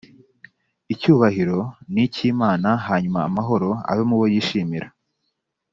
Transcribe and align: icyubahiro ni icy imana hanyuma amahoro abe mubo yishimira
icyubahiro 0.93 1.57
ni 1.93 2.01
icy 2.05 2.21
imana 2.31 2.69
hanyuma 2.87 3.19
amahoro 3.29 3.69
abe 3.89 4.03
mubo 4.09 4.25
yishimira 4.33 4.87